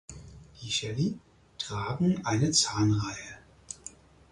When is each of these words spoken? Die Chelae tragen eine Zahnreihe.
Die 0.63 0.71
Chelae 0.71 1.19
tragen 1.59 2.25
eine 2.25 2.49
Zahnreihe. 2.49 3.37